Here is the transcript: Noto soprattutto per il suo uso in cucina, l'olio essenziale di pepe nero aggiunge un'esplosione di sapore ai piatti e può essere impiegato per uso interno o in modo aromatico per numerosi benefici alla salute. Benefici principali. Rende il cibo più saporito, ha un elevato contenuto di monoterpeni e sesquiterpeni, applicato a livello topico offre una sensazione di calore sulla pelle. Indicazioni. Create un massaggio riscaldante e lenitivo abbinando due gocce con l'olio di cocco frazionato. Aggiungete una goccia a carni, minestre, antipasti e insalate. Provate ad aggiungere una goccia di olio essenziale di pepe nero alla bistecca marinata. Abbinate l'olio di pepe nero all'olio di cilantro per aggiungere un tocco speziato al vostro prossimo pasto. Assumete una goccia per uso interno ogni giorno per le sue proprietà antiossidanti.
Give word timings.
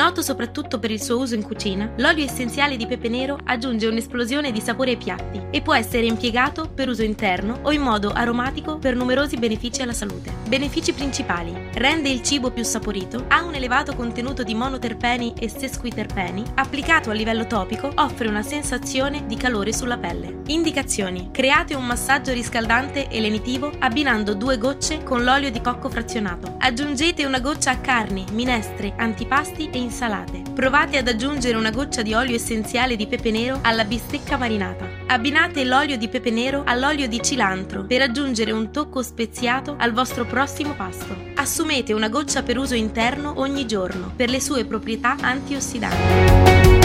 Noto 0.00 0.22
soprattutto 0.22 0.78
per 0.78 0.90
il 0.90 1.02
suo 1.02 1.18
uso 1.18 1.34
in 1.34 1.42
cucina, 1.42 1.92
l'olio 1.98 2.24
essenziale 2.24 2.78
di 2.78 2.86
pepe 2.86 3.10
nero 3.10 3.38
aggiunge 3.44 3.86
un'esplosione 3.86 4.50
di 4.50 4.58
sapore 4.58 4.92
ai 4.92 4.96
piatti 4.96 5.42
e 5.50 5.60
può 5.60 5.74
essere 5.74 6.06
impiegato 6.06 6.70
per 6.70 6.88
uso 6.88 7.02
interno 7.02 7.58
o 7.64 7.70
in 7.70 7.82
modo 7.82 8.10
aromatico 8.10 8.78
per 8.78 8.96
numerosi 8.96 9.36
benefici 9.36 9.82
alla 9.82 9.92
salute. 9.92 10.32
Benefici 10.48 10.94
principali. 10.94 11.54
Rende 11.74 12.08
il 12.08 12.22
cibo 12.22 12.50
più 12.50 12.62
saporito, 12.62 13.26
ha 13.28 13.42
un 13.42 13.54
elevato 13.54 13.94
contenuto 13.94 14.42
di 14.42 14.54
monoterpeni 14.54 15.34
e 15.38 15.50
sesquiterpeni, 15.50 16.44
applicato 16.54 17.10
a 17.10 17.12
livello 17.12 17.46
topico 17.46 17.92
offre 17.96 18.28
una 18.28 18.42
sensazione 18.42 19.26
di 19.26 19.36
calore 19.36 19.74
sulla 19.74 19.98
pelle. 19.98 20.40
Indicazioni. 20.46 21.28
Create 21.30 21.74
un 21.74 21.84
massaggio 21.84 22.32
riscaldante 22.32 23.08
e 23.08 23.20
lenitivo 23.20 23.70
abbinando 23.80 24.32
due 24.32 24.56
gocce 24.56 25.02
con 25.02 25.24
l'olio 25.24 25.50
di 25.50 25.60
cocco 25.60 25.90
frazionato. 25.90 26.54
Aggiungete 26.58 27.26
una 27.26 27.40
goccia 27.40 27.72
a 27.72 27.78
carni, 27.80 28.24
minestre, 28.32 28.94
antipasti 28.96 29.64
e 29.64 29.76
insalate. 29.76 29.88
Provate 30.54 30.98
ad 30.98 31.08
aggiungere 31.08 31.56
una 31.56 31.70
goccia 31.70 32.02
di 32.02 32.14
olio 32.14 32.36
essenziale 32.36 32.96
di 32.96 33.06
pepe 33.06 33.30
nero 33.30 33.58
alla 33.62 33.84
bistecca 33.84 34.36
marinata. 34.36 34.88
Abbinate 35.06 35.64
l'olio 35.64 35.96
di 35.96 36.08
pepe 36.08 36.30
nero 36.30 36.62
all'olio 36.64 37.08
di 37.08 37.20
cilantro 37.22 37.84
per 37.84 38.02
aggiungere 38.02 38.52
un 38.52 38.70
tocco 38.70 39.02
speziato 39.02 39.74
al 39.78 39.92
vostro 39.92 40.24
prossimo 40.24 40.74
pasto. 40.74 41.16
Assumete 41.34 41.92
una 41.92 42.08
goccia 42.08 42.42
per 42.42 42.56
uso 42.56 42.74
interno 42.74 43.34
ogni 43.36 43.66
giorno 43.66 44.12
per 44.14 44.30
le 44.30 44.40
sue 44.40 44.64
proprietà 44.64 45.16
antiossidanti. 45.20 46.79